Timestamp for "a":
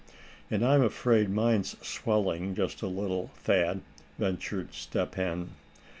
2.81-2.87